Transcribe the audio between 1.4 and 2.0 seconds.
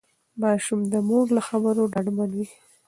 خبرو